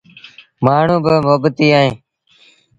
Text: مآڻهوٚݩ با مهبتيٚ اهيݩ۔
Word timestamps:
مآڻهوٚݩ 0.63 1.03
با 1.05 1.13
مهبتيٚ 1.25 1.75
اهيݩ۔ 1.77 1.95